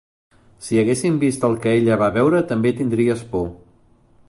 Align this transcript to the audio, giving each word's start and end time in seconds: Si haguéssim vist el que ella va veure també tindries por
Si 0.67 0.79
haguéssim 0.83 1.19
vist 1.23 1.45
el 1.49 1.59
que 1.65 1.75
ella 1.81 1.99
va 2.05 2.09
veure 2.17 2.41
també 2.53 2.75
tindries 2.81 3.25
por 3.35 3.49